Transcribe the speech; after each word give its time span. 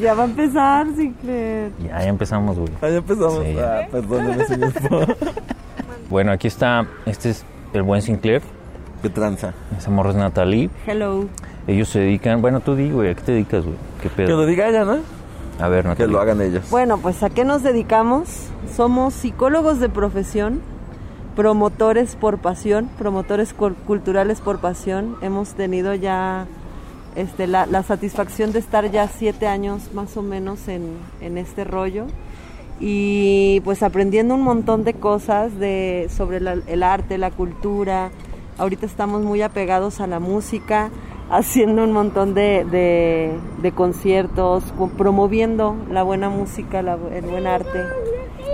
Ya 0.00 0.14
va 0.14 0.22
a 0.22 0.26
empezar, 0.26 0.86
Sinclair. 0.96 1.70
Ya, 1.82 1.98
ya 2.00 2.08
empezamos, 2.08 2.58
güey. 2.58 2.70
Ah, 2.80 2.88
ya 2.88 2.96
empezamos. 2.96 3.44
Sí. 3.44 3.56
Ah, 3.58 3.80
perdóneme, 3.90 4.44
señor. 4.46 4.72
Bueno, 6.10 6.32
aquí 6.32 6.48
está, 6.48 6.86
este 7.06 7.30
es 7.30 7.44
el 7.72 7.82
buen 7.84 8.02
Sinclair, 8.02 8.42
¿Qué 9.00 9.08
tranza? 9.10 9.54
esa 9.78 9.90
morra 9.92 10.10
es 10.10 10.16
Natalie. 10.16 10.68
Hello. 10.84 11.26
Ellos 11.68 11.88
se 11.88 12.00
dedican, 12.00 12.42
bueno, 12.42 12.58
tú 12.58 12.74
di, 12.74 12.90
güey, 12.90 13.10
¿a 13.10 13.14
qué 13.14 13.20
te 13.22 13.32
dedicas, 13.32 13.62
güey? 13.64 13.76
¿Qué 14.02 14.08
Que 14.08 14.14
pedo? 14.16 14.36
lo 14.38 14.44
diga 14.46 14.68
ella, 14.68 14.84
¿no? 14.84 14.96
A 15.60 15.68
ver, 15.68 15.82
Que 15.82 15.88
Natalie. 15.90 16.12
lo 16.12 16.20
hagan 16.20 16.40
ellos. 16.40 16.68
Bueno, 16.68 16.98
pues 16.98 17.22
¿a 17.22 17.30
qué 17.30 17.44
nos 17.44 17.62
dedicamos? 17.62 18.48
Somos 18.74 19.14
psicólogos 19.14 19.78
de 19.78 19.88
profesión, 19.88 20.60
promotores 21.36 22.16
por 22.16 22.38
pasión, 22.38 22.88
promotores 22.98 23.56
cul- 23.56 23.76
culturales 23.86 24.40
por 24.40 24.58
pasión. 24.58 25.14
Hemos 25.22 25.50
tenido 25.54 25.94
ya 25.94 26.46
este, 27.16 27.46
la, 27.46 27.66
la 27.66 27.82
satisfacción 27.82 28.52
de 28.52 28.58
estar 28.60 28.90
ya 28.90 29.08
siete 29.08 29.46
años 29.46 29.92
más 29.94 30.16
o 30.16 30.22
menos 30.22 30.68
en, 30.68 30.98
en 31.20 31.38
este 31.38 31.64
rollo 31.64 32.06
y 32.78 33.60
pues 33.64 33.82
aprendiendo 33.82 34.34
un 34.34 34.42
montón 34.42 34.84
de 34.84 34.94
cosas 34.94 35.58
de, 35.58 36.08
sobre 36.14 36.40
la- 36.40 36.56
el 36.66 36.82
arte, 36.82 37.18
la 37.18 37.30
cultura. 37.30 38.10
Ahorita 38.58 38.86
estamos 38.86 39.22
muy 39.22 39.42
apegados 39.42 40.00
a 40.00 40.06
la 40.06 40.18
música, 40.18 40.90
haciendo 41.30 41.84
un 41.84 41.92
montón 41.92 42.32
de, 42.34 42.64
de- 43.60 43.72
conciertos, 43.72 44.64
co- 44.78 44.88
promoviendo 44.88 45.76
la 45.90 46.02
buena 46.02 46.28
música, 46.30 46.82
la 46.82 46.96
el 47.14 47.24
buen 47.26 47.46
arte. 47.46 47.84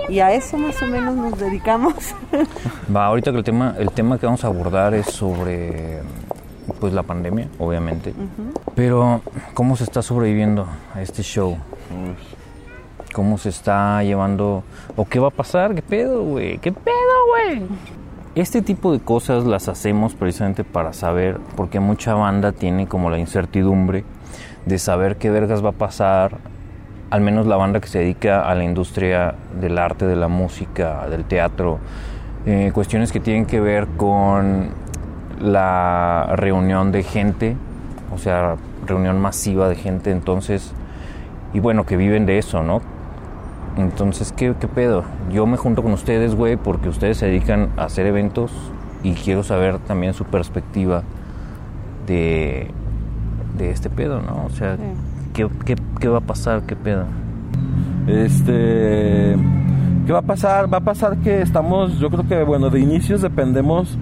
Y 0.09 0.19
a 0.19 0.31
eso 0.31 0.57
más 0.57 0.81
o 0.81 0.85
menos 0.87 1.15
nos 1.15 1.37
dedicamos. 1.39 1.93
Va, 2.95 3.05
ahorita 3.07 3.31
que 3.31 3.37
el 3.37 3.43
tema, 3.43 3.75
el 3.77 3.91
tema 3.91 4.17
que 4.17 4.25
vamos 4.25 4.43
a 4.43 4.47
abordar 4.47 4.93
es 4.93 5.05
sobre 5.07 6.01
pues 6.79 6.93
la 6.93 7.03
pandemia, 7.03 7.47
obviamente. 7.59 8.13
Pero, 8.75 9.21
¿cómo 9.53 9.75
se 9.75 9.83
está 9.83 10.01
sobreviviendo 10.01 10.67
a 10.93 11.01
este 11.01 11.23
show? 11.23 11.57
¿Cómo 13.13 13.37
se 13.37 13.49
está 13.49 14.03
llevando? 14.03 14.63
¿O 14.95 15.05
qué 15.05 15.19
va 15.19 15.29
a 15.29 15.31
pasar? 15.31 15.73
¿Qué 15.75 15.81
pedo, 15.81 16.23
güey? 16.23 16.57
¿Qué 16.59 16.71
pedo, 16.71 16.95
güey? 17.29 17.63
Este 18.35 18.61
tipo 18.61 18.91
de 18.91 18.99
cosas 18.99 19.45
las 19.45 19.67
hacemos 19.67 20.13
precisamente 20.13 20.63
para 20.63 20.93
saber, 20.93 21.39
porque 21.55 21.79
mucha 21.79 22.13
banda 22.13 22.51
tiene 22.51 22.87
como 22.87 23.09
la 23.09 23.17
incertidumbre 23.17 24.03
de 24.65 24.77
saber 24.77 25.15
qué 25.17 25.31
vergas 25.31 25.65
va 25.65 25.69
a 25.69 25.73
pasar, 25.73 26.37
al 27.09 27.21
menos 27.21 27.47
la 27.47 27.55
banda 27.55 27.79
que 27.79 27.87
se 27.87 27.99
dedica 27.99 28.47
a 28.47 28.53
la 28.53 28.63
industria 28.63 29.35
del 29.59 29.77
arte, 29.77 30.05
de 30.05 30.15
la 30.15 30.27
música, 30.27 31.07
del 31.09 31.23
teatro, 31.23 31.79
eh, 32.45 32.71
cuestiones 32.73 33.11
que 33.11 33.19
tienen 33.19 33.45
que 33.45 33.59
ver 33.59 33.87
con 33.97 34.69
la 35.41 36.33
reunión 36.35 36.91
de 36.91 37.03
gente, 37.03 37.55
o 38.13 38.17
sea, 38.17 38.55
reunión 38.85 39.19
masiva 39.21 39.69
de 39.69 39.75
gente, 39.75 40.11
entonces, 40.11 40.73
y 41.53 41.59
bueno, 41.59 41.85
que 41.85 41.97
viven 41.97 42.25
de 42.25 42.37
eso, 42.37 42.63
¿no? 42.63 42.81
Entonces, 43.77 44.31
¿qué, 44.35 44.53
qué 44.59 44.67
pedo? 44.67 45.03
Yo 45.31 45.45
me 45.45 45.57
junto 45.57 45.83
con 45.83 45.93
ustedes, 45.93 46.35
güey, 46.35 46.55
porque 46.57 46.89
ustedes 46.89 47.17
se 47.17 47.27
dedican 47.27 47.69
a 47.77 47.83
hacer 47.85 48.07
eventos 48.07 48.51
y 49.03 49.13
quiero 49.13 49.43
saber 49.43 49.77
también 49.79 50.13
su 50.13 50.25
perspectiva 50.25 51.03
de, 52.07 52.71
de 53.57 53.69
este 53.69 53.89
pedo, 53.89 54.21
¿no? 54.21 54.45
O 54.45 54.49
sea, 54.49 54.77
Sí. 54.77 54.83
¿qué, 55.33 55.47
qué, 55.65 55.75
qué 55.99 56.07
va 56.07 56.17
a 56.17 56.21
pasar? 56.21 56.63
¿Qué 56.63 56.75
pedo? 56.75 57.05
Este, 58.07 59.35
¿qué 60.05 60.11
va 60.13 60.19
a 60.19 60.23
pasar? 60.23 60.73
Va 60.73 60.77
a 60.77 60.81
pasar 60.81 61.17
que 61.17 61.41
estamos, 61.41 61.99
yo 61.99 62.09
creo 62.09 62.27
que, 62.27 62.43
bueno, 62.43 62.69
de 62.69 62.79
inicios 62.79 63.21
dependemos 63.21 63.97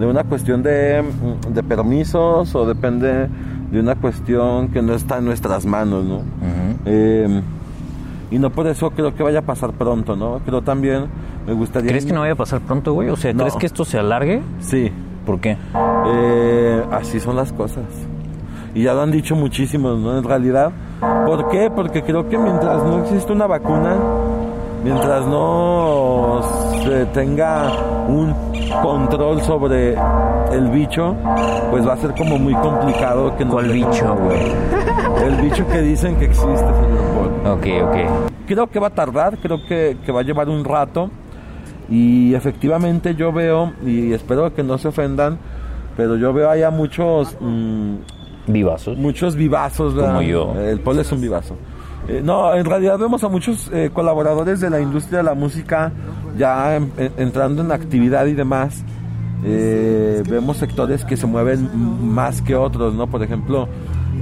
de 0.00 0.06
una 0.06 0.24
cuestión 0.24 0.62
de, 0.62 1.02
mm, 1.02 1.52
de 1.52 1.62
permisos 1.62 2.54
o 2.54 2.66
depende 2.66 3.28
de 3.70 3.78
una 3.80 3.94
cuestión 3.94 4.68
que 4.68 4.82
no 4.82 4.94
está 4.94 5.18
en 5.18 5.26
nuestras 5.26 5.64
manos, 5.66 6.04
¿no? 6.04 6.22
Eh, 6.86 7.42
y 8.30 8.38
no 8.38 8.50
por 8.50 8.66
eso 8.66 8.90
creo 8.90 9.14
que 9.14 9.22
vaya 9.22 9.40
a 9.40 9.42
pasar 9.42 9.72
pronto, 9.72 10.16
¿no? 10.16 10.40
Creo 10.44 10.62
también, 10.62 11.04
me 11.46 11.52
gustaría... 11.52 11.90
¿Crees 11.90 12.06
que 12.06 12.12
no 12.12 12.20
vaya 12.20 12.32
a 12.32 12.36
pasar 12.36 12.60
pronto, 12.60 12.94
güey? 12.94 13.10
O 13.10 13.16
sea, 13.16 13.32
No. 13.32 13.40
¿crees 13.40 13.56
que 13.56 13.66
esto 13.66 13.84
se 13.84 13.98
alargue? 13.98 14.40
Sí, 14.60 14.90
¿Por 15.26 15.38
qué? 15.38 15.56
Eh, 16.06 16.82
así 16.90 17.20
son 17.20 17.36
las 17.36 17.52
cosas. 17.52 17.84
Y 18.74 18.84
ya 18.84 18.94
lo 18.94 19.02
han 19.02 19.10
dicho 19.10 19.36
muchísimos, 19.36 19.98
¿no? 19.98 20.16
En 20.18 20.24
realidad. 20.24 20.72
¿Por 21.26 21.48
qué? 21.50 21.70
Porque 21.70 22.02
creo 22.02 22.28
que 22.28 22.38
mientras 22.38 22.82
no 22.84 23.02
existe 23.02 23.30
una 23.32 23.46
vacuna, 23.46 23.96
mientras 24.82 25.26
no 25.26 26.40
se 26.90 27.06
tenga 27.06 27.70
un 28.08 28.34
control 28.82 29.40
sobre 29.42 29.94
el 30.52 30.70
bicho, 30.70 31.14
pues 31.70 31.86
va 31.86 31.92
a 31.92 31.96
ser 31.96 32.14
como 32.14 32.36
muy 32.36 32.52
complicado 32.54 33.36
que 33.36 33.44
nos 33.44 33.54
¿Cuál 33.54 33.70
bicho, 33.70 34.16
güey? 34.16 34.52
El 35.24 35.36
bicho 35.36 35.66
que 35.68 35.82
dicen 35.82 36.16
que 36.16 36.24
existe, 36.24 36.56
señor 36.56 37.42
Paul. 37.44 37.58
Ok, 37.58 37.66
ok. 37.84 37.96
Creo 38.46 38.66
que 38.66 38.80
va 38.80 38.88
a 38.88 38.94
tardar, 38.94 39.38
creo 39.38 39.58
que, 39.68 39.98
que 40.04 40.10
va 40.10 40.20
a 40.20 40.24
llevar 40.24 40.48
un 40.48 40.64
rato. 40.64 41.10
Y 41.88 42.34
efectivamente 42.34 43.14
yo 43.14 43.32
veo, 43.32 43.72
y 43.84 44.12
espero 44.12 44.52
que 44.52 44.64
no 44.64 44.76
se 44.78 44.88
ofendan, 44.88 45.38
pero 45.96 46.16
yo 46.16 46.32
veo 46.32 46.50
allá 46.50 46.70
muchos, 46.70 47.36
mm, 47.40 47.94
Vivazos. 48.48 48.96
muchos 48.96 49.36
vivazos. 49.36 49.94
¿verdad? 49.94 50.14
Como 50.14 50.22
yo. 50.22 50.54
El 50.58 50.80
Paul 50.80 50.98
es 50.98 51.12
un 51.12 51.20
vivazo. 51.20 51.56
Eh, 52.08 52.20
no, 52.24 52.52
en 52.54 52.64
realidad 52.64 52.98
vemos 52.98 53.22
a 53.22 53.28
muchos 53.28 53.70
eh, 53.72 53.90
colaboradores 53.92 54.58
de 54.60 54.70
la 54.70 54.80
industria 54.80 55.18
de 55.18 55.24
la 55.24 55.34
música 55.34 55.92
ya 56.40 56.76
en- 56.76 56.90
en- 56.96 57.12
entrando 57.18 57.62
en 57.62 57.70
actividad 57.70 58.26
y 58.26 58.32
demás. 58.34 58.82
Eh, 59.44 60.22
vemos 60.28 60.56
sectores 60.58 61.04
que 61.04 61.16
se 61.16 61.26
mueven 61.26 61.68
más 62.02 62.42
que 62.42 62.54
otros, 62.56 62.94
¿no? 62.94 63.06
Por 63.06 63.22
ejemplo, 63.22 63.68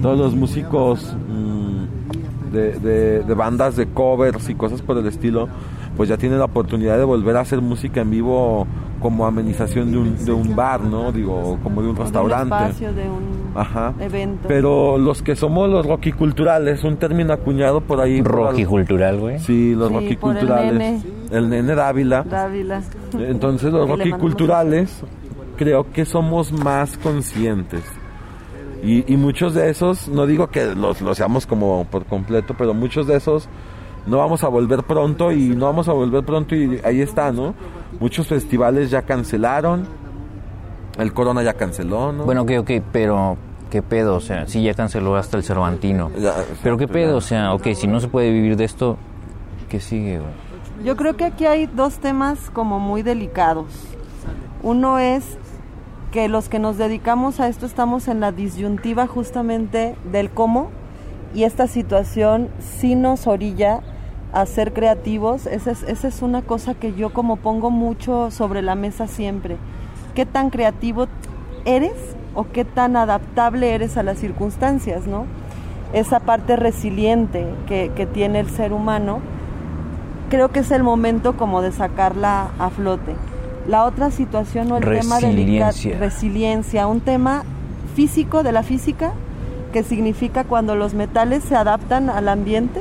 todos 0.03 0.19
los 0.19 0.35
músicos 0.37 1.17
mm, 1.29 2.53
de, 2.53 2.73
de- 2.79 3.23
de 3.25 3.35
bandas 3.35 3.75
de 3.77 3.87
covers 3.87 4.49
y 4.49 4.55
cosas 4.55 4.81
por 4.83 4.97
el 4.99 5.07
estilo, 5.07 5.49
pues 5.97 6.09
ya 6.09 6.17
tienen 6.17 6.39
la 6.39 6.45
oportunidad 6.45 6.97
de 6.99 7.05
volver 7.05 7.37
a 7.37 7.41
hacer 7.41 7.61
música 7.61 8.01
en 8.03 8.11
vivo 8.11 8.67
como 9.01 9.27
amenización 9.27 9.91
de 9.93 9.99
un, 9.99 10.25
de 10.25 10.33
un 10.33 10.55
bar, 10.57 10.81
¿no? 10.83 11.11
Digo, 11.13 11.59
como 11.63 11.83
de 11.83 11.89
un 11.89 11.97
Un 11.97 12.03
restaurante. 12.03 12.55
espacio 12.55 12.93
de 12.93 13.03
un 13.09 13.23
Ajá. 13.57 13.95
evento. 14.01 14.47
Pero 14.49 14.99
los 14.99 15.23
que 15.23 15.35
somos 15.37 15.69
los 15.69 15.85
rocky 15.87 16.13
culturales, 16.13 16.83
un 16.85 16.97
término 16.97 17.33
acuñado 17.33 17.81
por 17.81 18.01
ahí. 18.01 18.23
Rocky 18.23 18.63
al- 18.63 18.69
cultural, 18.69 19.19
güey. 19.19 19.39
Sí, 19.41 19.75
los 19.75 19.89
Sí, 19.89 19.95
rocky 19.95 20.17
por 20.17 20.35
el 21.31 21.49
nene. 21.49 21.75
Dávila. 21.75 22.23
Dávila. 22.23 22.83
Entonces 23.19 23.73
los 23.73 23.83
Que 23.83 23.87
le 23.87 23.93
rocky 23.97 24.11
mandamos 24.11 24.21
culturales 24.21 25.03
creo 25.59 25.93
que 25.93 26.07
somos 26.07 26.53
más 26.53 26.97
conscientes. 26.97 27.83
Y, 28.83 29.13
y 29.13 29.17
muchos 29.17 29.55
de 29.55 29.69
esos, 29.69 30.09
no 30.09 30.25
digo 30.25 30.47
que 30.47 30.75
los, 30.75 31.01
los 31.03 31.17
seamos 31.17 31.47
como 31.47 31.85
por 31.91 32.05
completo, 32.07 32.55
pero 32.57 32.73
muchos 32.73 33.09
de 33.09 33.17
esos 33.17 33.49
no 34.07 34.19
vamos 34.19 34.45
a 34.45 34.49
volver 34.49 34.85
pronto 34.85 35.33
y 35.33 35.49
no 35.49 35.67
vamos 35.67 35.89
a 35.89 35.93
volver 35.93 36.25
pronto 36.25 36.55
y 36.55 36.81
ahí 36.85 37.01
está, 37.01 37.33
¿no? 37.33 37.55
Muchos 37.99 38.29
festivales 38.29 38.91
ya 38.91 39.03
cancelaron, 39.03 39.85
el 40.97 41.13
Corona 41.13 41.43
ya 41.43 41.55
canceló, 41.55 42.13
¿no? 42.13 42.25
Bueno, 42.25 42.43
ok, 42.43 42.53
ok, 42.61 42.71
pero 42.93 43.37
¿qué 43.69 43.83
pedo? 43.83 44.15
O 44.15 44.21
sea, 44.21 44.47
sí, 44.47 44.63
ya 44.63 44.75
canceló 44.75 45.17
hasta 45.17 45.37
el 45.37 45.43
Cervantino. 45.43 46.11
Ya, 46.17 46.35
Pero 46.63 46.79
¿qué 46.79 46.87
pedo? 46.87 47.11
ya. 47.11 47.17
O 47.17 47.21
sea, 47.21 47.53
ok, 47.55 47.67
si 47.75 47.89
no 47.89 47.99
se 47.99 48.07
puede 48.07 48.31
vivir 48.31 48.57
de 48.57 48.65
esto, 48.65 48.97
¿qué 49.69 49.81
sigue, 49.81 50.21
güey? 50.21 50.48
Yo 50.85 50.97
creo 50.97 51.17
que 51.17 51.25
aquí 51.25 51.45
hay 51.45 51.67
dos 51.67 51.99
temas 51.99 52.51
como 52.51 52.79
muy 52.79 53.03
delicados. 53.03 53.67
Uno 54.63 54.99
es 54.99 55.25
que 56.13 56.29
los 56.29 56.49
que 56.49 56.61
nos 56.61 56.79
dedicamos 56.79 57.41
a 57.41 57.49
esto 57.49 57.67
estamos 57.67 58.07
en 58.07 58.21
la 58.21 58.31
disyuntiva 58.31 59.09
justamente 59.09 59.97
del 60.13 60.31
cómo 60.31 60.71
y 61.35 61.43
esta 61.43 61.67
situación 61.67 62.49
sí 62.61 62.95
nos 62.95 63.27
orilla 63.27 63.81
a 64.33 64.47
ser 64.47 64.73
creativos. 64.73 65.47
Esa 65.47 65.73
es, 65.73 66.23
una 66.23 66.43
cosa 66.43 66.75
que 66.75 66.95
yo 66.95 67.13
como 67.13 67.37
pongo 67.37 67.71
mucho 67.73 68.31
sobre 68.31 68.63
la 68.63 68.77
mesa 68.77 69.09
siempre. 69.09 69.57
¿Qué 70.15 70.27
tan 70.27 70.49
creativo 70.49 71.09
eres 71.65 71.97
o 72.37 72.47
qué 72.53 72.65
tan 72.65 72.97
adaptable 72.97 73.75
eres 73.75 73.97
a 73.97 74.05
las 74.05 74.19
circunstancias, 74.19 75.09
no? 75.09 75.27
Esa 75.93 76.21
parte 76.21 76.55
resiliente 76.55 77.47
que 77.67 78.09
tiene 78.13 78.39
el 78.39 78.49
ser 78.49 78.73
humano 78.73 79.21
creo 80.29 80.49
que 80.51 80.61
es 80.61 80.71
el 80.71 80.83
momento 80.83 81.37
como 81.37 81.63
de 81.63 81.73
sacarla 81.73 82.49
a 82.59 82.71
flote. 82.71 83.15
La 83.67 83.85
otra 83.85 84.11
situación 84.11 84.73
o 84.73 84.77
el 84.79 84.85
tema 84.85 85.21
delicado, 85.21 85.73
Resiliencia. 85.99 86.87
un 86.87 87.01
tema 87.01 87.43
físico 87.95 88.43
de 88.43 88.53
la 88.53 88.63
física 88.63 89.13
que 89.73 89.83
significa 89.83 90.45
cuando 90.45 90.75
los 90.75 90.95
metales 90.95 91.45
se 91.45 91.55
adaptan 91.55 92.09
al 92.09 92.29
ambiente, 92.29 92.81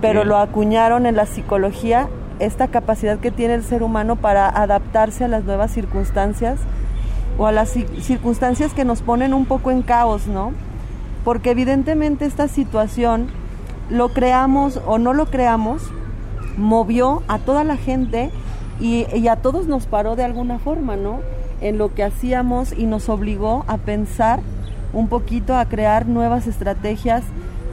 pero 0.00 0.24
lo 0.24 0.36
acuñaron 0.38 1.06
en 1.06 1.14
la 1.14 1.26
psicología 1.26 2.08
esta 2.40 2.66
capacidad 2.68 3.18
que 3.18 3.30
tiene 3.30 3.54
el 3.54 3.62
ser 3.62 3.82
humano 3.84 4.16
para 4.16 4.48
adaptarse 4.48 5.24
a 5.24 5.28
las 5.28 5.44
nuevas 5.44 5.70
circunstancias 5.70 6.58
o 7.38 7.46
a 7.46 7.52
las 7.52 7.76
ci- 7.76 7.86
circunstancias 8.00 8.74
que 8.74 8.84
nos 8.84 9.02
ponen 9.02 9.32
un 9.32 9.46
poco 9.46 9.70
en 9.70 9.82
caos, 9.82 10.26
¿no? 10.26 10.52
Porque 11.24 11.50
evidentemente 11.52 12.24
esta 12.26 12.48
situación, 12.48 13.28
lo 13.88 14.08
creamos 14.08 14.80
o 14.86 14.98
no 14.98 15.12
lo 15.14 15.26
creamos, 15.26 15.82
movió 16.56 17.22
a 17.28 17.38
toda 17.38 17.64
la 17.64 17.76
gente 17.76 18.30
y, 18.80 19.26
a 19.28 19.36
todos 19.36 19.66
nos 19.66 19.86
paró 19.86 20.16
de 20.16 20.24
alguna 20.24 20.58
forma, 20.58 20.96
¿no? 20.96 21.20
En 21.60 21.78
lo 21.78 21.94
que 21.94 22.02
hacíamos 22.02 22.72
y 22.76 22.84
nos 22.84 23.08
obligó 23.08 23.64
a 23.68 23.78
pensar 23.78 24.40
un 24.92 25.08
poquito, 25.08 25.56
a 25.56 25.66
crear 25.66 26.06
nuevas 26.06 26.46
estrategias 26.46 27.22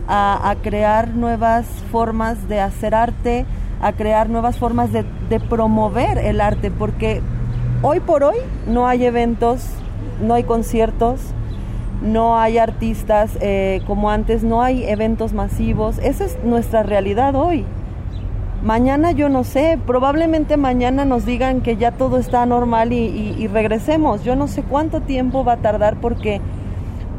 a, 0.07 0.55
crear 0.61 1.09
nuevas 1.09 1.65
formas 1.91 2.47
de 2.47 2.59
hacer 2.59 2.95
arte, 2.95 3.45
a 3.81 3.93
crear 3.93 4.29
nuevas 4.29 4.57
formas 4.57 4.91
de, 4.91 5.03
promover 5.49 6.17
el 6.19 6.41
arte, 6.41 6.69
porque 6.71 7.21
hoy 7.81 7.99
por 7.99 8.23
hoy 8.23 8.37
no 8.67 8.87
hay 8.87 9.05
eventos, 9.05 9.65
no 10.21 10.35
hay 10.35 10.43
conciertos, 10.43 11.19
no 12.03 12.37
hay 12.37 12.57
artistas 12.57 13.31
eh, 13.41 13.81
como 13.87 14.11
antes, 14.11 14.43
no 14.43 14.61
hay 14.61 14.83
eventos 14.83 15.33
masivos. 15.33 15.97
Esa 15.99 16.25
es 16.25 16.37
nuestra 16.43 16.83
realidad 16.83 17.35
hoy. 17.35 17.65
Mañana 18.63 19.11
yo 19.11 19.27
no 19.27 19.43
sé, 19.43 19.77
probablemente 19.85 20.55
mañana 20.55 21.03
nos 21.03 21.25
digan 21.25 21.59
que 21.59 21.75
ya 21.75 21.91
todo 21.91 22.17
está 22.17 22.45
normal 22.45 22.93
y, 22.93 23.45
regresemos. 23.47 24.23
Yo 24.23 24.37
no 24.37 24.47
sé 24.47 24.63
cuánto 24.63 25.01
tiempo 25.01 25.43
va 25.43 25.53
a 25.53 25.57
tardar 25.57 25.99
porque 25.99 26.39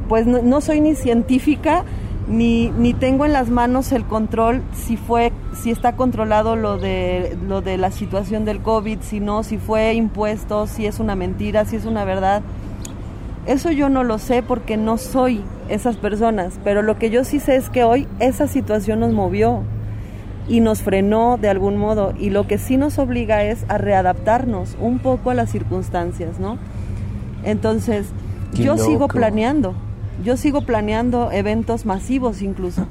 pues 0.09 0.27
no, 0.27 0.61
soy 0.63 0.81
ni 0.81 0.95
científica 0.95 1.85
ni, 2.29 2.71
ni, 2.71 2.95
tengo 2.95 3.27
en 3.27 3.35
las 3.35 3.51
manos 3.51 3.93
el 3.93 4.05
control 4.05 4.63
si 4.73 4.97
fue 4.97 5.33
si 5.55 5.71
está 5.71 5.97
controlado 5.97 6.57
lo 6.57 6.79
de 6.79 7.37
lo 7.47 7.61
de 7.61 7.77
la 7.77 7.91
situación 7.91 8.47
del 8.47 8.61
COVID, 8.61 9.01
si 9.03 9.21
no, 9.21 9.43
si 9.43 9.59
fue 9.59 9.93
impuesto, 9.93 10.67
si 10.67 10.87
es 10.87 10.99
una 10.99 11.15
mentira, 11.15 11.67
si 11.67 11.77
es 11.77 11.85
una 11.85 12.07
verdad. 12.07 12.41
Eso 13.45 13.71
yo 13.71 13.91
no 13.91 14.03
lo 14.03 14.17
sé 14.17 14.43
porque 14.43 14.79
no 14.79 14.97
soy 14.97 15.43
esas 15.69 15.97
personas, 15.97 16.59
pero 16.65 16.81
lo 16.81 16.99
que 16.99 17.11
yo 17.11 17.25
sí 17.25 17.39
sé 17.39 17.57
es 17.57 17.69
que 17.69 17.85
hoy 17.85 18.09
esa 18.19 18.47
situación 18.47 19.01
nos 19.01 19.13
movió 19.13 19.63
y 20.49 20.61
nos 20.61 20.83
frenó 20.83 21.39
de 21.41 21.49
algún 21.49 21.77
modo. 21.77 22.13
Y 22.19 22.31
lo 22.31 22.47
que 22.47 22.59
sí 22.59 22.77
nos 22.77 22.99
obliga 22.99 23.43
es 23.45 23.65
a 23.69 23.79
readaptarnos 23.79 24.77
un 24.81 24.99
poco 24.99 25.31
a 25.31 25.35
las 25.35 25.51
circunstancias, 25.51 26.39
¿no? 26.39 26.59
Entonces, 27.45 28.07
yo 28.53 28.79
sigo 28.79 29.09
planeando, 29.09 29.75
yo 30.25 30.37
sigo 30.37 30.63
planeando 30.63 31.31
eventos 31.33 31.87
masivos 31.87 32.41
incluso, 32.43 32.87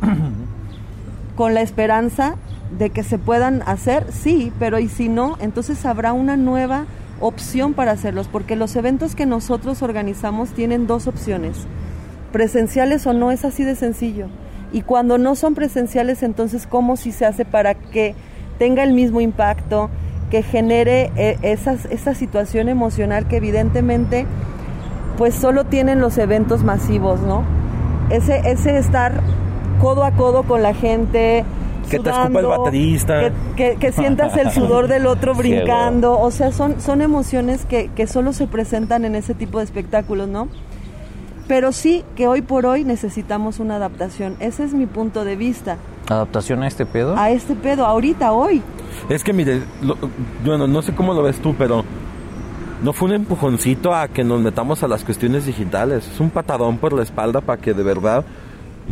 con 1.36 1.54
la 1.54 1.62
esperanza 1.62 2.36
de 2.78 2.90
que 2.90 3.04
se 3.04 3.18
puedan 3.18 3.62
hacer, 3.66 4.08
sí, 4.12 4.52
pero 4.60 4.80
y 4.80 4.88
si 4.90 5.10
no, 5.10 5.38
entonces 5.40 5.86
habrá 5.86 6.14
una 6.14 6.38
nueva 6.38 6.86
opción 7.20 7.74
para 7.74 7.92
hacerlos, 7.92 8.28
porque 8.28 8.56
los 8.56 8.76
eventos 8.76 9.16
que 9.16 9.26
nosotros 9.26 9.82
organizamos 9.82 10.50
tienen 10.52 10.86
dos 10.86 11.08
opciones, 11.08 11.58
presenciales 12.32 13.08
o 13.08 13.14
no, 13.14 13.32
es 13.32 13.46
así 13.46 13.64
de 13.64 13.76
sencillo 13.76 14.28
y 14.74 14.82
cuando 14.82 15.18
no 15.18 15.36
son 15.36 15.54
presenciales, 15.54 16.24
entonces, 16.24 16.68
¿cómo 16.68 16.98
si 16.98 17.12
se 17.12 17.26
hace 17.26 17.46
para 17.46 17.76
que 17.76 18.16
tenga 18.58 18.84
el 18.84 18.94
mismo 18.94 19.22
impacto, 19.22 19.90
que 20.32 20.42
genere 20.42 21.12
eh, 21.16 21.38
esas, 21.44 21.86
esa 21.86 22.16
situación 22.16 22.68
emocional 22.68 23.28
que 23.28 23.38
evidentemente, 23.38 24.26
pues 25.18 25.36
solo 25.36 25.66
tienen 25.66 26.02
los 26.02 26.18
eventos 26.18 26.64
masivos, 26.64 27.22
¿no? 27.22 27.44
Ese, 28.10 28.42
ese 28.46 28.78
estar 28.78 29.22
codo 29.80 30.04
a 30.04 30.12
codo 30.12 30.42
con 30.42 30.64
la 30.64 30.74
gente, 30.74 31.46
que 31.88 32.00
te 32.00 32.10
escupa 32.10 32.40
el 32.40 32.46
baterista. 32.48 33.32
Que, 33.56 33.92
sientas 33.92 34.36
el 34.38 34.50
sudor 34.52 34.88
del 34.88 35.06
otro 35.06 35.36
brincando. 35.36 36.20
O 36.20 36.32
sea, 36.32 36.52
son, 36.52 36.82
son 36.82 37.02
emociones 37.02 37.66
que, 37.66 37.90
que, 37.90 38.08
solo 38.08 38.34
se 38.34 38.48
presentan 38.48 39.06
en 39.06 39.16
ese 39.16 39.36
tipo 39.36 39.60
de 39.60 39.66
espectáculos, 39.66 40.28
¿no? 40.28 40.48
Pero 41.48 41.72
sí 41.72 42.04
que 42.16 42.28
hoy 42.28 42.42
por 42.42 42.66
hoy 42.66 42.84
necesitamos 42.84 43.60
una 43.60 43.76
adaptación. 43.76 44.36
Ese 44.40 44.64
es 44.64 44.74
mi 44.74 44.86
punto 44.86 45.26
de 45.26 45.36
vista. 45.36 45.78
¿Adaptación 46.08 46.64
a 46.64 46.68
este 46.68 46.86
pedo? 46.86 47.18
A 47.18 47.32
este 47.32 47.56
pedo, 47.56 47.86
ahorita, 47.86 48.32
hoy. 48.32 48.62
Es 49.10 49.24
que 49.24 49.34
mire, 49.34 49.62
bueno, 50.46 50.68
no 50.68 50.82
sé 50.82 50.94
cómo 50.96 51.14
lo 51.14 51.24
ves 51.24 51.40
tú, 51.40 51.56
pero 51.58 51.84
no 52.82 52.94
fue 52.94 53.10
un 53.10 53.16
empujoncito 53.16 53.94
a 53.94 54.08
que 54.08 54.24
nos 54.24 54.42
metamos 54.42 54.84
a 54.84 54.88
las 54.88 55.04
cuestiones 55.04 55.46
digitales. 55.46 56.08
Es 56.08 56.20
un 56.20 56.30
patadón 56.30 56.78
por 56.78 56.94
la 56.94 57.04
espalda 57.04 57.42
para 57.42 57.62
que 57.62 57.74
de 57.74 57.84
verdad 57.84 58.24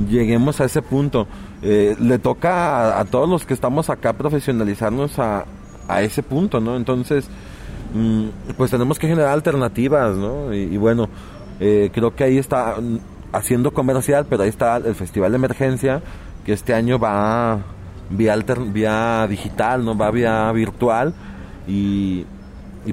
lleguemos 0.09 0.59
a 0.61 0.65
ese 0.65 0.81
punto. 0.81 1.27
Eh, 1.61 1.95
le 1.99 2.19
toca 2.19 2.99
a, 2.99 3.05
todos 3.05 3.29
los 3.29 3.45
que 3.45 3.53
estamos 3.53 3.89
acá 3.89 4.13
profesionalizarnos 4.13 5.19
a, 5.19 5.45
a 5.87 6.01
ese 6.01 6.23
punto, 6.23 6.59
¿no? 6.59 6.75
Entonces, 6.75 7.29
mm, 7.93 8.53
pues 8.57 8.71
tenemos 8.71 8.97
que 8.99 9.07
generar 9.07 9.29
alternativas, 9.29 10.15
¿no? 10.15 10.53
y 10.53 10.77
bueno, 10.77 11.09
eh, 11.61 11.91
creo 11.93 12.15
que 12.15 12.23
ahí 12.23 12.39
está 12.39 12.75
haciendo 13.31 13.71
comercial, 13.71 14.25
pero 14.27 14.41
ahí 14.41 14.49
está 14.49 14.77
el 14.77 14.95
Festival 14.95 15.31
de 15.31 15.35
Emergencia, 15.35 16.01
que 16.43 16.53
este 16.53 16.73
año 16.73 16.97
va 16.97 17.59
vía, 18.09 18.35
vía 18.73 19.27
digital, 19.29 19.85
no 19.85 19.95
va 19.95 20.09
vía 20.09 20.51
virtual. 20.51 21.13
Y, 21.67 22.25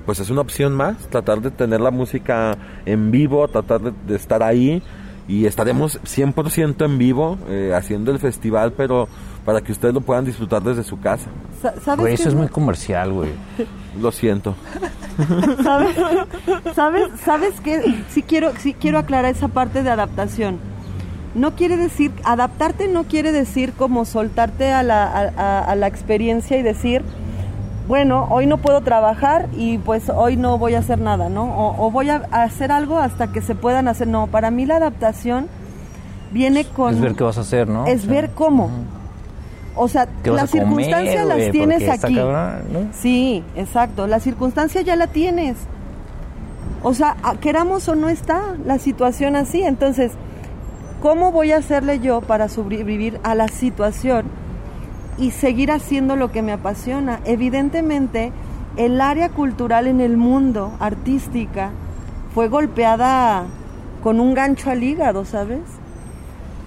pues 0.04 0.20
es 0.20 0.28
una 0.28 0.42
opción 0.42 0.74
más, 0.74 0.98
tratar 1.08 1.40
de 1.40 1.50
tener 1.50 1.80
la 1.80 1.90
música 1.90 2.58
en 2.84 3.10
vivo, 3.10 3.48
tratar 3.48 3.80
de, 3.80 4.14
estar 4.14 4.42
ahí. 4.42 4.82
Y 5.28 5.44
estaremos 5.44 6.00
100% 6.02 6.84
en 6.84 6.98
vivo 6.98 7.38
eh, 7.48 7.72
haciendo 7.76 8.10
el 8.10 8.18
festival, 8.18 8.72
pero 8.72 9.08
para 9.44 9.60
que 9.60 9.72
ustedes 9.72 9.94
lo 9.94 10.00
puedan 10.00 10.24
disfrutar 10.24 10.62
desde 10.62 10.82
su 10.82 10.98
casa. 11.00 11.28
¿Sabes 11.84 12.20
eso 12.20 12.28
es 12.30 12.34
muy 12.34 12.48
comercial, 12.48 13.12
güey. 13.12 13.30
Lo 14.00 14.12
siento. 14.12 14.54
¿Sabes? 15.62 15.96
¿Sabes? 16.74 17.08
¿Sabes 17.24 17.60
qué? 17.62 18.04
Sí 18.10 18.22
quiero, 18.22 18.52
sí 18.58 18.74
quiero 18.74 18.98
aclarar 18.98 19.34
esa 19.34 19.48
parte 19.48 19.82
de 19.82 19.90
adaptación. 19.90 20.58
No 21.34 21.54
quiere 21.56 21.76
decir, 21.76 22.12
adaptarte 22.24 22.88
no 22.88 23.04
quiere 23.04 23.32
decir 23.32 23.72
como 23.72 24.04
soltarte 24.04 24.72
a 24.72 24.82
la, 24.82 25.06
a, 25.06 25.74
la 25.76 25.86
experiencia 25.86 26.56
y 26.56 26.62
decir, 26.62 27.02
bueno, 27.88 28.26
hoy 28.30 28.46
no 28.46 28.58
puedo 28.58 28.82
trabajar 28.82 29.48
y 29.56 29.78
pues 29.78 30.10
hoy 30.10 30.36
no 30.36 30.58
voy 30.58 30.74
a 30.74 30.80
hacer 30.80 31.00
nada, 31.00 31.30
¿no? 31.30 31.74
O, 31.78 31.90
voy 31.90 32.10
a 32.10 32.16
hacer 32.30 32.70
algo 32.70 32.98
hasta 32.98 33.32
que 33.32 33.40
se 33.40 33.54
puedan 33.54 33.88
hacer. 33.88 34.06
No, 34.06 34.26
para 34.26 34.50
mí 34.50 34.66
la 34.66 34.76
adaptación 34.76 35.48
viene 36.30 36.66
con... 36.66 36.94
Es 36.94 37.00
ver 37.00 37.14
qué 37.14 37.24
vas 37.24 37.38
a 37.38 37.40
hacer, 37.40 37.66
¿no? 37.66 37.86
Es 37.86 38.06
ver 38.06 38.30
cómo. 38.34 38.70
O 39.74 39.88
sea, 39.88 40.06
las 40.22 40.50
circunstancias 40.50 41.26
las 41.26 41.50
tienes 41.50 41.88
aquí. 41.88 42.18
Sí, 42.92 43.42
exacto. 43.56 44.06
La 44.06 44.20
circunstancia 44.20 44.82
ya 44.82 44.94
la 44.94 45.06
tienes. 45.06 45.56
O 46.82 46.92
sea, 46.92 47.16
queramos 47.40 47.88
o 47.88 47.94
no 47.94 48.10
está 48.10 48.54
la 48.66 48.78
situación 48.78 49.34
así. 49.34 49.62
Entonces, 49.62 50.12
¿cómo 51.00 51.32
voy 51.32 51.52
a 51.52 51.56
hacerle 51.56 52.00
yo 52.00 52.20
para 52.20 52.50
sobrevivir 52.50 53.18
a 53.22 53.34
la 53.34 53.48
situación 53.48 54.26
y 55.18 55.32
seguir 55.32 55.70
haciendo 55.70 56.16
lo 56.16 56.30
que 56.30 56.42
me 56.42 56.52
apasiona? 56.52 57.20
Evidentemente, 57.24 58.32
el 58.76 59.00
área 59.00 59.28
cultural 59.28 59.86
en 59.86 60.00
el 60.00 60.16
mundo, 60.16 60.72
artística, 60.78 61.70
fue 62.34 62.48
golpeada 62.48 63.46
con 64.02 64.20
un 64.20 64.34
gancho 64.34 64.70
al 64.70 64.82
hígado, 64.82 65.24
¿sabes? 65.24 65.62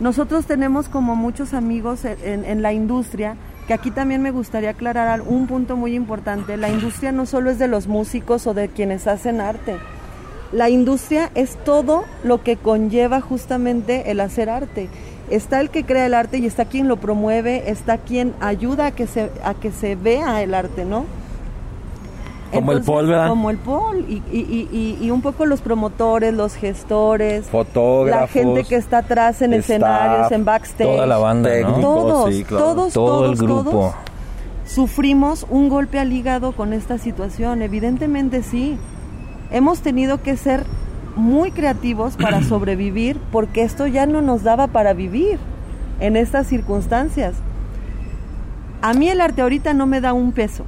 Nosotros 0.02 0.46
tenemos 0.46 0.90
como 0.90 1.16
muchos 1.16 1.54
amigos 1.54 2.06
en, 2.06 2.62
la 2.62 2.74
industria, 2.74 3.38
que 3.68 3.74
aquí 3.76 3.92
también 3.92 4.22
me 4.22 4.32
gustaría 4.32 4.72
aclarar 4.72 5.22
un 5.22 5.46
punto 5.46 5.78
muy 5.78 5.94
importante. 5.94 6.58
La 6.58 6.70
industria 6.70 7.12
no 7.12 7.28
solo 7.28 7.52
es 7.52 7.60
de 7.60 7.68
los 7.68 7.88
músicos 7.88 8.48
o 8.48 8.56
de 8.56 8.68
quienes 8.68 9.06
hacen 9.06 9.40
arte. 9.40 9.78
La 10.52 10.70
industria 10.70 11.30
es 11.36 11.56
todo 11.64 12.04
lo 12.24 12.44
que 12.44 12.58
conlleva 12.58 13.22
justamente 13.22 14.10
el 14.10 14.20
hacer 14.20 14.50
arte. 14.50 14.90
Está 15.32 15.62
el 15.62 15.70
que 15.70 15.86
crea 15.86 16.06
el 16.06 16.14
arte 16.14 16.38
y 16.38 16.46
está 16.46 16.66
quien 16.66 16.88
lo 16.90 16.98
promueve, 16.98 17.72
está 17.72 17.98
quien 17.98 18.34
ayuda 18.42 18.88
a 18.88 18.92
que 18.92 19.08
se, 19.08 19.32
a 19.44 19.54
que 19.54 19.72
se 19.72 19.96
vea 19.96 20.44
el 20.44 20.54
arte, 20.54 20.84
¿no? 20.84 21.06
Como 22.52 22.74
el 22.74 22.82
Paul, 22.82 23.08
¿verdad? 23.08 23.30
Como 23.30 23.50
el 23.50 23.58
Paul. 23.58 24.06
Y, 24.10 24.22
y, 24.30 24.98
y, 25.02 25.10
un 25.10 25.22
poco 25.22 25.46
los 25.46 25.62
promotores, 25.62 26.34
los 26.34 26.56
gestores. 26.56 27.46
Fotógrafos. 27.46 28.22
La 28.22 28.28
gente 28.28 28.64
que 28.66 28.76
está 28.76 29.00
atrás 29.00 29.42
en 29.42 29.54
escenarios, 29.54 30.32
en 30.34 30.44
backstage. 30.44 30.86
Toda 30.86 31.08
la 31.08 31.18
banda, 31.18 31.50
¿no? 31.62 31.80
Todos, 31.80 32.48
todos, 32.48 32.94
Todo 32.94 33.26
el 33.26 33.38
grupo. 33.38 33.94
sufrimos 34.66 35.46
un 35.50 35.70
golpe 35.70 35.98
al 35.98 36.12
hígado 36.12 36.52
con 36.52 36.74
esta 36.74 36.98
situación. 36.98 37.62
Evidentemente 37.62 38.44
sí. 38.44 38.78
Hemos 39.50 39.80
tenido 39.80 40.22
que 40.22 40.36
ser 40.38 40.66
muy 41.16 41.52
creativos 41.52 42.18
para 42.18 42.44
sobrevivir 42.48 43.18
porque 43.32 43.64
esto 43.64 43.88
ya 43.88 44.06
no 44.06 44.22
nos 44.22 44.44
daba 44.44 44.68
para 44.68 44.94
vivir 44.94 45.40
en 46.00 46.16
estas 46.16 46.48
circunstancias. 46.48 47.36
A 48.82 48.94
mí 48.94 49.10
el 49.10 49.22
arte 49.22 49.42
ahorita 49.42 49.74
no 49.74 49.86
me 49.86 50.02
da 50.02 50.14
un 50.14 50.32
peso. 50.32 50.66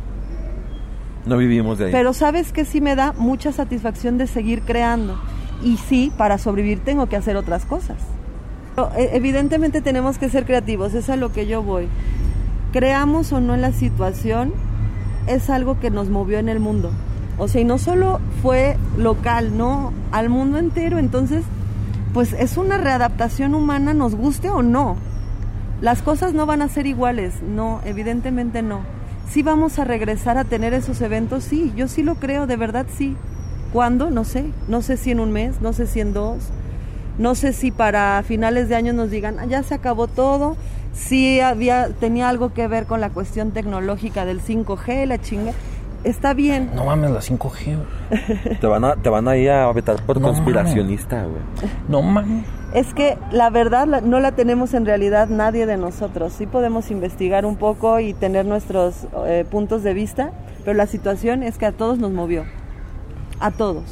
No 1.26 1.38
vivimos 1.38 1.78
de 1.80 1.86
ahí. 1.86 1.92
Pero 1.92 2.14
sabes 2.14 2.52
que 2.52 2.66
sí 2.66 2.82
me 2.82 2.96
da 2.96 3.14
mucha 3.14 3.52
satisfacción 3.52 4.18
de 4.18 4.28
seguir 4.28 4.62
creando. 4.62 5.20
Y 5.64 5.78
sí, 5.78 6.12
para 6.18 6.38
sobrevivir 6.38 6.80
tengo 6.80 7.08
que 7.08 7.16
hacer 7.16 7.38
otras 7.38 7.66
cosas. 7.66 7.98
E, 8.98 9.12
evidentemente 9.14 9.82
tenemos 9.82 10.18
que 10.18 10.30
ser 10.30 10.46
creativos, 10.46 10.94
es 10.94 11.10
a 11.10 11.16
lo 11.16 11.32
que 11.32 11.48
yo 11.48 11.64
voy. 11.64 11.88
Creamos 12.72 13.32
o 13.32 13.40
no 13.40 13.54
en 13.54 13.62
la 13.62 13.72
situación, 13.72 14.54
es 15.28 15.50
algo 15.50 15.80
que 15.80 15.90
nos 15.90 16.10
movió 16.10 16.40
en 16.40 16.50
el 16.50 16.60
mundo. 16.60 16.92
O 17.38 17.48
sea, 17.48 17.62
y 17.62 17.66
no 17.66 17.78
solo 17.78 18.20
fue 18.42 18.78
local, 18.98 19.58
no, 19.58 19.92
al 20.12 20.30
mundo 20.30 20.58
entero. 20.58 21.00
Entonces, 21.00 21.44
pues 22.14 22.34
es 22.34 22.58
una 22.58 22.78
readaptación 22.78 23.56
humana, 23.56 23.94
nos 23.94 24.16
guste 24.16 24.50
o 24.50 24.62
no. 24.62 24.98
Las 25.82 26.02
cosas 26.02 26.34
no 26.34 26.46
van 26.46 26.62
a 26.62 26.70
ser 26.70 26.86
iguales, 26.86 27.42
no, 27.42 27.82
evidentemente 27.84 28.62
no 28.62 28.82
si 29.30 29.42
vamos 29.42 29.80
a 29.80 29.84
regresar 29.84 30.38
a 30.38 30.44
tener 30.44 30.74
esos 30.74 31.02
eventos, 31.02 31.44
sí, 31.44 31.74
yo 31.76 31.88
sí 31.88 32.04
lo 32.04 32.16
creo, 32.16 32.46
de 32.48 32.56
verdad 32.56 32.86
sí. 32.96 33.16
¿Cuándo? 33.72 34.12
No 34.12 34.24
sé, 34.24 34.46
no 34.68 34.84
sé 34.84 34.98
si 34.98 35.10
en 35.10 35.20
un 35.20 35.32
mes, 35.32 35.60
no 35.62 35.74
sé 35.74 35.88
si 35.88 36.00
en 36.00 36.14
dos, 36.14 36.50
No 37.18 37.36
sé 37.36 37.54
si 37.54 37.70
para 37.70 38.24
finales 38.24 38.70
de 38.70 38.76
año 38.76 38.92
nos 38.92 39.12
digan, 39.12 39.38
"Ah, 39.40 39.46
ya 39.46 39.62
se 39.62 39.76
acabó 39.76 40.08
todo. 40.08 40.58
Sí 40.94 41.40
había, 41.40 41.90
tenía 41.90 42.28
algo 42.28 42.54
que 42.54 42.68
ver 42.68 42.88
con 42.88 43.02
la 43.02 43.12
cuestión 43.12 43.52
tecnológica 43.52 44.26
del 44.26 44.42
5G, 44.42 45.06
la 45.06 45.22
chinga. 45.22 45.52
Está 46.04 46.34
bien. 46.34 46.72
No 46.76 46.86
mames, 46.86 47.12
la 47.12 47.22
5G. 47.22 47.76
güey. 47.78 48.58
Te 48.60 48.68
van 48.68 48.84
a, 48.84 48.96
te 48.96 49.10
van 49.10 49.28
a 49.28 49.38
ir 49.38 49.50
a 49.52 49.72
vetar 49.72 50.02
por 50.06 50.20
No 50.20 50.28
conspiracionista, 50.28 51.24
güey. 51.24 51.42
No 51.88 52.02
mames. 52.02 52.46
Es 52.74 52.94
que 52.94 53.18
la 53.32 53.50
verdad 53.50 53.88
la- 53.88 54.02
no 54.02 54.20
la 54.20 54.34
tenemos 54.34 54.74
en 54.74 54.86
realidad 54.86 55.30
nadie 55.30 55.66
de 55.66 55.78
nosotros. 55.78 56.34
Sí 56.34 56.46
podemos 56.46 56.92
investigar 56.92 57.46
un 57.46 57.56
poco 57.56 58.00
y 58.00 58.14
tener 58.14 58.46
nuestros 58.46 59.08
eh, 59.26 59.46
puntos 59.50 59.84
de 59.84 59.94
vista, 59.94 60.32
pero 60.66 60.76
la 60.76 60.88
situación 60.88 61.42
es 61.44 61.58
que 61.58 61.66
a 61.68 61.72
todos 61.72 62.00
nos 62.00 62.12
movió. 62.12 62.44
A 63.40 63.52
todos. 63.52 63.84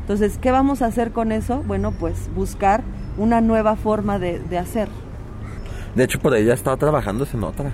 Entonces, 0.00 0.38
¿qué 0.38 0.50
vamos 0.52 0.80
a 0.82 0.86
hacer 0.86 1.12
con 1.12 1.32
eso? 1.32 1.62
Bueno, 1.66 1.92
pues 1.92 2.30
buscar 2.34 2.82
una 3.18 3.40
nueva 3.40 3.76
forma 3.76 4.18
de, 4.18 4.38
de 4.38 4.58
hacer. 4.58 4.88
De 5.94 6.04
hecho, 6.04 6.18
por 6.18 6.32
ahí 6.32 6.44
ya 6.46 6.54
estaba 6.54 6.76
trabajándose 6.78 7.36
en 7.36 7.44
otra. 7.44 7.72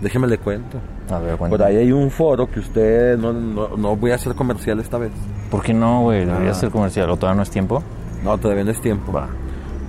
Déjeme 0.00 0.26
le 0.28 0.38
cuento. 0.38 0.78
A 1.10 1.18
ver, 1.18 1.30
Por 1.36 1.48
cuéntame. 1.48 1.70
ahí 1.70 1.76
hay 1.78 1.92
un 1.92 2.10
foro 2.10 2.48
que 2.50 2.60
usted 2.60 3.18
no, 3.18 3.32
no, 3.32 3.76
no 3.76 3.96
voy 3.96 4.12
a 4.12 4.14
hacer 4.14 4.34
comercial 4.34 4.78
esta 4.80 4.96
vez. 4.98 5.10
¿Por 5.50 5.62
qué 5.62 5.74
no, 5.74 6.02
güey? 6.02 6.24
Debería 6.24 6.50
Ah. 6.50 6.54
ser 6.54 6.70
comercial. 6.70 7.10
¿O 7.10 7.16
todavía 7.16 7.36
no 7.36 7.42
es 7.42 7.50
tiempo? 7.50 7.82
No, 8.22 8.38
todavía 8.38 8.64
no 8.64 8.70
es 8.70 8.80
tiempo. 8.80 9.12
Va. 9.12 9.26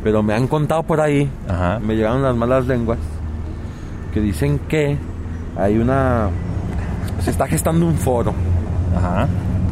Pero 0.03 0.23
me 0.23 0.33
han 0.33 0.47
contado 0.47 0.81
por 0.83 1.01
ahí, 1.01 1.29
Ajá. 1.47 1.79
me 1.79 1.95
llegaron 1.95 2.23
las 2.23 2.35
malas 2.35 2.65
lenguas, 2.67 2.97
que 4.13 4.21
dicen 4.21 4.59
que 4.67 4.97
hay 5.57 5.77
una... 5.77 6.29
Se 7.21 7.31
está 7.31 7.45
gestando 7.47 7.85
un 7.85 7.95
foro, 7.95 8.33
Ajá. 8.97 9.27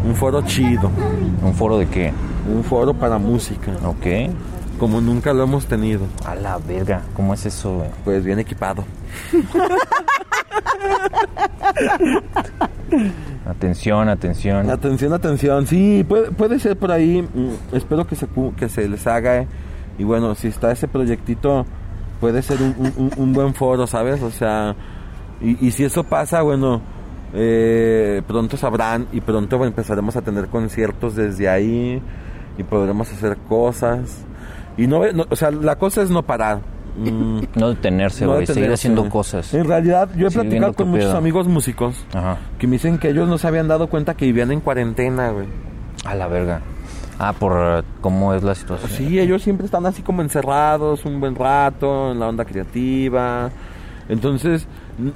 un 0.05 0.13
foro 0.15 0.41
chido, 0.41 0.91
¿Un 1.41 1.53
foro 1.53 1.77
de 1.77 1.87
qué? 1.87 2.11
un 2.53 2.61
foro 2.63 2.93
para 2.93 3.17
música, 3.17 3.71
Ok. 3.85 4.29
como 4.77 4.99
nunca 4.99 5.31
lo 5.33 5.43
hemos 5.43 5.65
tenido. 5.65 6.01
A 6.25 6.35
la 6.35 6.57
verga. 6.57 7.01
¿Cómo 7.15 7.33
es 7.33 7.45
eso, 7.45 7.75
güey? 7.77 7.89
Pues 8.03 8.23
bien 8.25 8.37
equipado. 8.39 8.83
Atención, 13.45 14.09
atención. 14.09 14.69
Atención, 14.69 15.13
atención. 15.13 15.67
Sí, 15.67 16.05
puede, 16.07 16.31
puede 16.31 16.59
ser 16.59 16.77
por 16.77 16.91
ahí. 16.91 17.21
mm, 17.21 17.75
Espero 17.75 18.05
que 18.05 18.15
se, 18.15 18.27
que 18.57 18.69
se 18.69 18.87
les 18.87 19.05
haga. 19.07 19.37
eh. 19.37 19.47
Y 19.97 20.03
bueno, 20.03 20.35
si 20.35 20.47
está 20.47 20.71
ese 20.71 20.87
proyectito, 20.87 21.65
puede 22.19 22.41
ser 22.41 22.57
un, 23.17 23.33
buen 23.33 23.53
foro, 23.53 23.87
¿sabes? 23.87 24.21
O 24.21 24.29
sea, 24.31 24.75
y, 25.41 25.65
y 25.65 25.71
si 25.71 25.85
eso 25.85 26.03
pasa, 26.03 26.41
bueno, 26.43 26.81
eh, 27.33 28.21
pronto 28.27 28.57
sabrán 28.57 29.07
y 29.11 29.21
pronto 29.21 29.63
empezaremos 29.65 30.15
a 30.15 30.21
tener 30.21 30.47
conciertos 30.47 31.15
desde 31.15 31.49
ahí 31.49 32.01
y 32.57 32.63
podremos 32.63 33.11
hacer 33.11 33.37
cosas. 33.49 34.23
Y 34.77 34.85
no, 34.87 35.11
no- 35.13 35.25
o 35.29 35.35
sea, 35.35 35.49
la 35.51 35.77
cosa 35.77 36.01
es 36.03 36.11
no 36.11 36.21
parar. 36.23 36.59
Mm, 36.97 37.39
No 37.55 37.69
detenerse, 37.69 38.25
no 38.25 38.33
güey. 38.33 38.45
Seguir 38.45 38.61
detenerse. 38.63 38.73
haciendo 38.73 39.09
cosas. 39.09 39.53
En 39.53 39.65
realidad, 39.65 40.09
yo 40.15 40.27
he 40.27 40.31
Seguir 40.31 40.47
platicado 40.49 40.73
con 40.73 40.89
muchos 40.89 41.05
pedo. 41.07 41.17
amigos 41.17 41.47
músicos 41.47 42.05
Ajá. 42.13 42.37
que 42.59 42.67
me 42.67 42.73
dicen 42.73 42.97
que 42.97 43.09
ellos 43.09 43.27
no 43.29 43.37
se 43.37 43.47
habían 43.47 43.67
dado 43.67 43.87
cuenta 43.87 44.15
que 44.15 44.25
vivían 44.25 44.51
en 44.51 44.61
cuarentena, 44.61 45.29
güey. 45.31 45.47
A 46.05 46.15
la 46.15 46.27
verga. 46.27 46.61
Ah, 47.19 47.33
por 47.33 47.53
eh, 47.79 47.83
cómo 48.01 48.33
es 48.35 48.43
la 48.43 48.53
situación. 48.55 48.91
Sí, 48.91 49.19
ellos 49.19 49.41
siempre 49.41 49.65
están 49.65 49.85
así 49.87 50.03
como 50.03 50.21
encerrados 50.21 51.03
un 51.05 51.19
buen 51.19 51.35
rato 51.35 52.11
en 52.11 52.19
la 52.19 52.27
onda 52.27 52.45
creativa. 52.45 53.49
Entonces, 54.09 54.67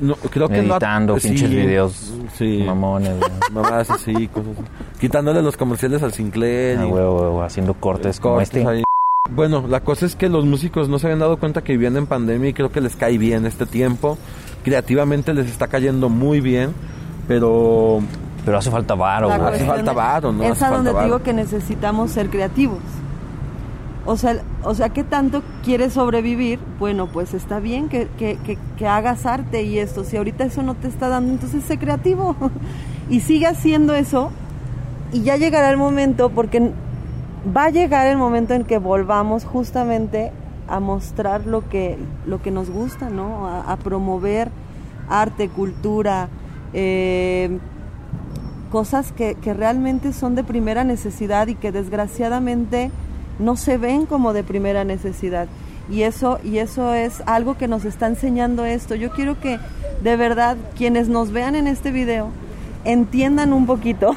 no, 0.02 0.16
creo 0.16 0.50
que 0.50 0.58
no... 0.64 0.70
Meditando, 0.70 1.18
sí, 1.20 1.30
pinches 1.30 1.50
videos 1.50 2.14
Sí, 2.38 2.64
mamones, 2.66 3.14
mamadas 3.54 3.90
así, 3.92 4.28
cosas 4.28 4.54
así. 4.58 4.66
Quitándole 5.00 5.42
los 5.42 5.56
comerciales 5.56 6.02
al 6.04 6.12
Sinclair. 6.12 6.80
Ah, 6.80 6.86
y 6.88 6.90
huevo, 6.90 7.22
huevo, 7.22 7.44
haciendo 7.44 7.74
cortes 7.76 8.20
como 8.20 8.36
cortes 8.36 8.54
este. 8.58 8.68
ahí. 8.70 8.84
Bueno, 9.34 9.66
la 9.68 9.80
cosa 9.80 10.06
es 10.06 10.16
que 10.16 10.28
los 10.30 10.46
músicos 10.46 10.90
no 10.90 11.00
se 11.00 11.08
habían 11.08 11.20
dado 11.20 11.38
cuenta 11.38 11.62
que 11.64 11.74
vivían 11.74 11.96
en 11.98 12.06
pandemia 12.08 12.50
y 12.50 12.54
creo 12.54 12.70
que 12.72 12.82
les 12.82 12.96
cae 12.96 13.18
bien 13.18 13.46
este 13.46 13.66
tiempo. 13.66 14.18
Creativamente 14.64 15.34
les 15.34 15.48
está 15.48 15.68
cayendo 15.68 16.10
muy 16.10 16.42
bien, 16.42 16.72
pero 17.28 18.00
Pero 18.46 18.58
hace 18.58 18.70
falta 18.72 18.96
varo, 18.96 19.30
La 19.30 19.38
güey. 19.38 19.54
hace 19.56 19.66
falta 19.66 19.92
es- 19.92 19.96
varo, 19.98 20.32
¿no? 20.34 20.44
Es 20.44 20.62
a 20.62 20.70
donde 20.72 20.94
te 20.94 21.04
digo 21.06 21.20
que 21.22 21.32
necesitamos 21.34 22.12
ser 22.12 22.30
creativos. 22.30 22.80
O 24.04 24.18
sea, 24.18 24.42
o 24.64 24.74
sea, 24.74 24.90
¿qué 24.90 25.04
tanto 25.04 25.44
quieres 25.64 25.94
sobrevivir? 25.94 26.58
Bueno, 26.80 27.06
pues 27.08 27.36
está 27.36 27.60
bien 27.60 27.88
que, 27.88 28.08
que, 28.18 28.38
que, 28.44 28.58
que 28.78 28.88
hagas 28.88 29.28
arte 29.28 29.62
y 29.64 29.78
esto. 29.78 30.04
Si 30.04 30.18
ahorita 30.18 30.44
eso 30.44 30.64
no 30.64 30.74
te 30.74 30.88
está 30.88 31.08
dando, 31.08 31.32
entonces 31.32 31.64
sé 31.64 31.78
creativo. 31.78 32.36
y 33.10 33.20
sigue 33.20 33.46
haciendo 33.46 33.94
eso 33.94 34.32
y 35.14 35.22
ya 35.22 35.38
llegará 35.38 35.70
el 35.70 35.78
momento, 35.78 36.30
porque 36.32 36.72
va 37.46 37.66
a 37.66 37.70
llegar 37.70 38.08
el 38.08 38.18
momento 38.18 38.54
en 38.54 38.64
que 38.64 38.78
volvamos 38.78 39.46
justamente 39.46 40.32
a 40.68 40.80
mostrar 40.80 41.46
lo 41.46 41.68
que, 41.70 41.98
lo 42.26 42.42
que 42.42 42.52
nos 42.52 42.70
gusta, 42.70 43.10
¿no? 43.10 43.48
A, 43.48 43.76
promover 43.78 44.50
arte, 45.10 45.50
cultura, 45.50 46.30
eh, 46.74 47.60
cosas 48.72 49.12
que, 49.12 49.36
que 49.36 49.54
realmente 49.54 50.14
son 50.14 50.36
de 50.36 50.44
primera 50.44 50.84
necesidad 50.84 51.48
y 51.48 51.56
que 51.56 51.72
desgraciadamente 51.72 52.92
no 53.40 53.58
se 53.58 53.78
ven 53.78 54.06
como 54.06 54.34
de 54.34 54.44
primera 54.44 54.86
necesidad. 54.86 55.48
Y 55.90 56.04
eso, 56.04 56.40
y 56.44 56.60
eso 56.60 56.94
es 56.94 57.22
algo 57.26 57.58
que 57.58 57.68
nos 57.68 57.84
está 57.84 58.08
enseñando 58.08 58.64
esto. 58.64 58.96
Yo 58.96 59.12
quiero 59.12 59.40
que 59.42 59.60
de 60.04 60.16
verdad 60.16 60.56
quienes 60.78 61.10
nos 61.10 61.32
vean 61.32 61.56
en 61.56 61.68
este 61.68 61.92
video 61.92 62.30
entiendan 62.86 63.52
un 63.52 63.66
poquito 63.66 64.16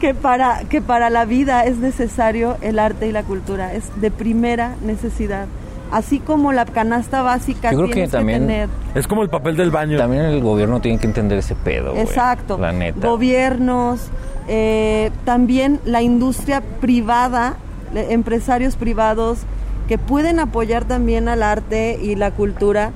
que 0.00 0.14
para, 0.14 0.60
que 0.68 0.80
para 0.80 1.10
la 1.10 1.24
vida 1.24 1.64
es 1.64 1.76
necesario 1.76 2.56
el 2.62 2.78
arte 2.78 3.06
y 3.06 3.12
la 3.12 3.22
cultura, 3.22 3.72
es 3.74 3.84
de 4.00 4.10
primera 4.10 4.74
necesidad. 4.82 5.46
Así 5.92 6.20
como 6.20 6.52
la 6.52 6.64
canasta 6.66 7.22
básica 7.22 7.72
Yo 7.72 7.78
creo 7.82 7.90
que 7.90 8.08
también- 8.08 8.46
tener. 8.46 8.68
es 8.94 9.06
como 9.06 9.22
el 9.22 9.28
papel 9.28 9.56
del 9.56 9.70
baño. 9.70 9.98
También 9.98 10.22
el 10.24 10.40
gobierno 10.40 10.80
tiene 10.80 10.98
que 10.98 11.06
entender 11.06 11.38
ese 11.38 11.54
pedo. 11.56 11.96
Exacto. 11.96 12.58
La 12.58 12.72
neta. 12.72 13.06
Gobiernos, 13.08 14.08
eh, 14.48 15.10
también 15.24 15.80
la 15.84 16.00
industria 16.02 16.62
privada, 16.80 17.56
empresarios 17.94 18.76
privados 18.76 19.40
que 19.88 19.98
pueden 19.98 20.38
apoyar 20.38 20.84
también 20.84 21.28
al 21.28 21.42
arte 21.42 21.98
y 22.00 22.14
la 22.14 22.30
cultura 22.30 22.92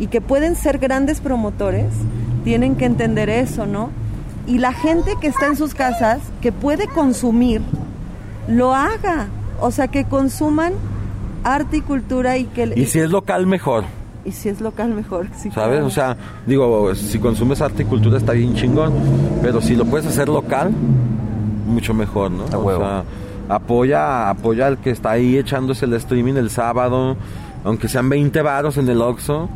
y 0.00 0.06
que 0.06 0.22
pueden 0.22 0.56
ser 0.56 0.78
grandes 0.78 1.20
promotores, 1.20 1.92
tienen 2.44 2.76
que 2.76 2.86
entender 2.86 3.28
eso, 3.28 3.66
¿no? 3.66 3.90
Y 4.48 4.58
la 4.58 4.72
gente 4.72 5.12
que 5.20 5.28
está 5.28 5.46
en 5.46 5.56
sus 5.56 5.74
casas, 5.74 6.20
que 6.40 6.50
puede 6.52 6.88
consumir, 6.88 7.60
lo 8.48 8.74
haga. 8.74 9.28
O 9.60 9.70
sea, 9.70 9.88
que 9.88 10.04
consuman 10.04 10.72
arte 11.44 11.76
y 11.76 11.80
cultura 11.82 12.38
y 12.38 12.44
que... 12.44 12.72
Y 12.74 12.86
si 12.86 12.98
es 12.98 13.10
local, 13.10 13.46
mejor. 13.46 13.84
y 14.24 14.32
si 14.32 14.48
es 14.48 14.60
local, 14.60 14.94
mejor. 14.94 15.26
sí, 15.36 15.50
¿Sabes? 15.50 15.70
claro. 15.80 15.86
O 15.86 15.90
sea, 15.90 16.16
digo, 16.46 16.94
si 16.94 17.18
consumes 17.18 17.60
arte 17.60 17.82
y 17.82 17.86
cultura 17.86 18.16
está 18.18 18.32
bien 18.32 18.54
chingón, 18.54 18.92
pero 19.42 19.60
si 19.60 19.76
lo 19.76 19.84
puedes 19.84 20.06
hacer 20.06 20.28
local, 20.28 20.70
mucho 21.66 21.92
mejor, 21.94 22.30
¿no? 22.30 22.44
A 22.50 22.56
O 22.58 22.62
huevo. 22.64 22.80
sea, 22.80 23.04
apoya, 23.48 24.30
apoya 24.30 24.66
al 24.66 24.78
que 24.78 24.90
está 24.90 25.10
ahí 25.12 25.36
echándose 25.36 25.84
el 25.84 25.92
streaming 25.94 26.34
el 26.34 26.50
sábado, 26.50 27.16
aunque 27.64 27.88
sean 27.88 28.08
20 28.08 28.40
varos 28.42 28.78
en 28.78 28.88
el 28.88 29.00
Oxxo, 29.02 29.48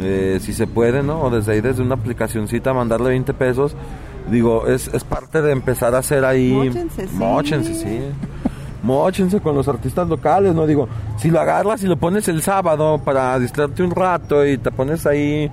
eh, 0.00 0.38
si 0.40 0.52
se 0.52 0.66
puede, 0.66 1.02
¿no? 1.04 1.20
O 1.22 1.30
desde 1.30 1.52
ahí, 1.52 1.60
desde 1.60 1.82
una 1.82 1.94
aplicacioncita, 1.94 2.72
mandarle 2.74 3.10
20 3.10 3.32
pesos. 3.34 3.76
Digo, 4.30 4.66
es, 4.66 4.88
es 4.88 5.04
parte 5.04 5.42
de 5.42 5.52
empezar 5.52 5.94
a 5.94 5.98
hacer 5.98 6.24
ahí... 6.24 6.50
Móchense, 6.52 7.06
sí. 7.08 7.14
Móchense, 7.16 7.74
sí. 7.74 8.00
Móchense 8.82 9.40
con 9.40 9.54
los 9.54 9.66
artistas 9.68 10.08
locales, 10.08 10.54
¿no? 10.54 10.66
Digo, 10.66 10.88
si 11.18 11.30
lo 11.30 11.40
agarras 11.40 11.82
y 11.82 11.86
lo 11.86 11.96
pones 11.96 12.28
el 12.28 12.42
sábado 12.42 13.00
para 13.04 13.38
distraerte 13.38 13.82
un 13.82 13.90
rato 13.92 14.44
y 14.46 14.58
te 14.58 14.70
pones 14.70 15.06
ahí, 15.06 15.50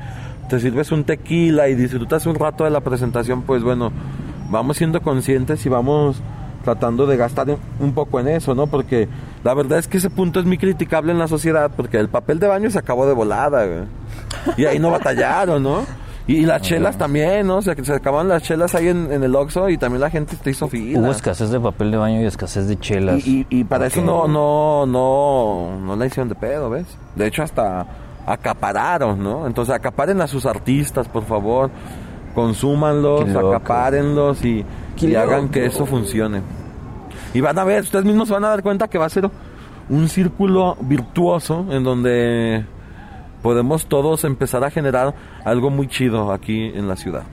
te 0.50 0.60
sirves 0.60 0.92
un 0.92 1.04
tequila 1.06 1.70
y 1.70 1.76
disfrutas 1.76 2.26
un 2.26 2.36
rato 2.36 2.66
de 2.66 2.70
la 2.72 2.82
presentación, 2.82 3.44
pues 3.44 3.64
bueno, 3.64 3.92
vamos 4.50 4.78
siendo 4.78 5.02
conscientes 5.02 5.66
y 5.66 5.70
vamos 5.70 6.22
tratando 6.66 7.08
de 7.08 7.16
gastar 7.18 7.50
un- 7.50 7.58
un 7.80 7.94
poco 7.94 8.20
en 8.20 8.28
eso, 8.28 8.54
¿no? 8.54 8.68
Porque 8.68 9.08
la 9.46 9.54
verdad 9.54 9.80
es 9.80 9.88
que 9.88 9.98
ese 9.98 10.10
punto 10.10 10.40
es 10.42 10.46
muy 10.46 10.58
criticable 10.58 11.12
en 11.14 11.18
la 11.18 11.28
sociedad, 11.30 11.72
porque 11.76 11.98
el 11.98 12.10
papel 12.10 12.40
de 12.40 12.48
baño 12.48 12.70
se 12.70 12.80
acabó 12.80 13.08
de 13.08 13.14
volada, 13.14 13.66
güey. 13.66 13.80
Y 14.58 14.66
ahí 14.66 14.78
no 14.78 14.92
batallaron, 14.92 15.64
¿no? 15.64 15.86
Y, 16.38 16.46
las 16.46 16.62
chelas 16.62 16.98
también, 16.98 17.48
¿no? 17.48 17.58
O 17.58 17.62
sea, 17.62 17.76
que 17.76 17.84
se 17.84 17.94
acabaron 17.94 18.28
las 18.30 18.44
chelas 18.44 18.74
ahí 18.76 18.88
en, 18.88 19.12
en 19.12 19.24
el 19.24 19.36
Oxxo 19.36 19.70
y 19.70 19.78
también 19.78 20.02
la 20.02 20.10
gente 20.10 20.36
te 20.36 20.50
hizo 20.52 20.68
fila. 20.68 21.00
Hubo 21.00 21.12
escasez 21.12 21.50
de 21.52 21.60
papel 21.60 21.92
de 21.92 21.98
baño 21.98 22.22
y 22.22 22.26
escasez 22.26 22.68
de 22.68 22.78
chelas. 22.80 23.26
Y, 23.28 23.46
y- 23.50 23.60
y 23.60 23.64
para 23.64 23.88
eso 23.88 24.02
no, 24.02 24.28
no, 24.28 24.86
no, 24.86 25.80
no 25.80 25.96
la 25.96 26.06
hicieron 26.06 26.30
de 26.30 26.36
pedo, 26.36 26.70
¿ves? 26.70 26.86
De 27.16 27.28
hecho, 27.28 27.44
hasta 27.44 27.86
acapararon, 28.26 29.22
¿no? 29.24 29.48
Entonces, 29.48 29.74
acaparen 29.76 30.22
a 30.22 30.28
sus 30.28 30.46
artistas, 30.46 31.08
por 31.08 31.26
favor. 31.26 31.70
Consúmanlos, 32.36 33.26
acapárenlos 33.36 34.44
y, 34.46 34.64
y 35.02 35.16
hagan 35.16 35.50
que 35.50 35.66
eso 35.66 35.86
funcione. 35.86 36.42
Y 37.34 37.42
van 37.42 37.58
a 37.60 37.64
ver, 37.64 37.84
ustedes 37.84 38.06
mismos 38.06 38.28
se 38.30 38.34
van 38.34 38.46
a 38.46 38.50
dar 38.50 38.64
cuenta 38.64 38.88
que 38.88 38.98
va 38.98 39.06
a 39.06 39.10
ser 39.10 39.30
un 39.90 40.08
círculo 40.08 40.78
virtuoso 40.82 41.66
en 41.72 41.84
donde 41.84 42.66
podemos 43.42 43.86
todos 43.88 44.24
empezar 44.24 44.64
a 44.64 44.72
generar 44.72 45.14
algo 45.44 45.70
muy 45.70 45.88
chido 45.88 46.32
aquí 46.32 46.72
en 46.74 46.88
la 46.88 46.96
ciudad. 46.96 47.24